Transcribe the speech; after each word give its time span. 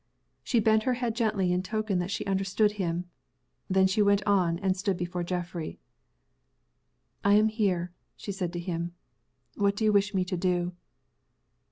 She 0.43 0.59
bent 0.59 0.81
her 0.81 0.95
head 0.95 1.15
gently 1.15 1.51
in 1.53 1.61
token 1.61 1.99
that 1.99 2.09
she 2.09 2.25
understood 2.25 2.71
him. 2.71 3.05
Then 3.69 3.85
she 3.85 4.01
went 4.01 4.23
on, 4.25 4.57
and 4.57 4.75
stood 4.75 4.97
before 4.97 5.21
Geoffrey. 5.23 5.77
"I 7.23 7.35
am 7.35 7.49
here," 7.49 7.91
she 8.15 8.31
said 8.31 8.51
to 8.53 8.59
him. 8.59 8.95
"What 9.57 9.75
do 9.75 9.83
you 9.85 9.93
wish 9.93 10.15
me 10.15 10.25
to 10.25 10.35
do?" 10.35 10.71